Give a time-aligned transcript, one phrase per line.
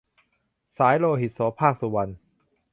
[0.77, 2.11] สายโลหิต- โสภาค สุวรรณ